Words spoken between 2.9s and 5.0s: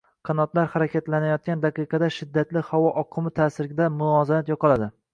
oqimi ta’sirida muvozanat yo‘qoladi.